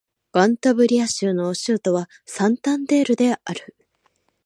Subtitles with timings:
[0.31, 3.75] カンタブリア州の州都はサンタンデールである